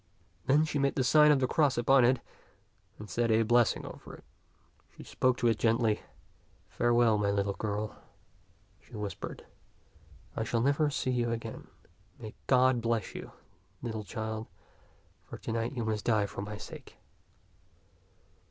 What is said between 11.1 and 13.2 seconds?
you again. May God bless